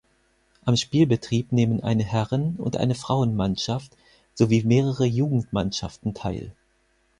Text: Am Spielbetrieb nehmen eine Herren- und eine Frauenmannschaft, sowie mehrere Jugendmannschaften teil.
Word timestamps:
Am 0.65 0.77
Spielbetrieb 0.77 1.51
nehmen 1.51 1.83
eine 1.83 2.03
Herren- 2.03 2.55
und 2.55 2.75
eine 2.75 2.95
Frauenmannschaft, 2.95 3.95
sowie 4.33 4.63
mehrere 4.63 5.05
Jugendmannschaften 5.05 6.15
teil. 6.15 6.55